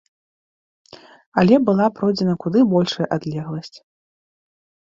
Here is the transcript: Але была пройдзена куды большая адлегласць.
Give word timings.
Але 1.41 1.55
была 1.67 1.85
пройдзена 2.01 2.35
куды 2.47 2.59
большая 2.73 3.07
адлегласць. 3.19 3.73